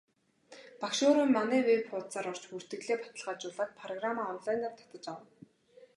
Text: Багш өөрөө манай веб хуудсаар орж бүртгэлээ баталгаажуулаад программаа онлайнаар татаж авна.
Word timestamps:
Багш 0.83 0.99
өөрөө 1.07 1.27
манай 1.37 1.61
веб 1.69 1.83
хуудсаар 1.89 2.27
орж 2.31 2.43
бүртгэлээ 2.51 2.97
баталгаажуулаад 3.01 3.71
программаа 3.81 4.31
онлайнаар 4.35 4.73
татаж 4.79 5.05
авна. 5.13 5.29